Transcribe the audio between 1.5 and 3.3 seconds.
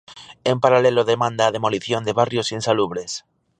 demolición de barrios insalubres.